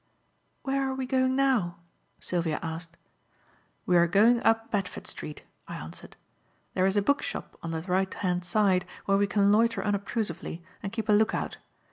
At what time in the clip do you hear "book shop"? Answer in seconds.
7.03-7.55